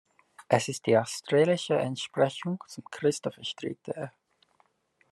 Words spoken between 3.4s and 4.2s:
Street Day.